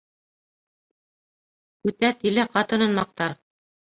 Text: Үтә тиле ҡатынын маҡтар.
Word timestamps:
Үтә 1.91 2.11
тиле 2.23 2.47
ҡатынын 2.57 2.97
маҡтар. 3.01 3.37